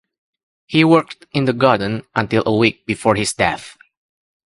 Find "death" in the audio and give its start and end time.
3.33-3.77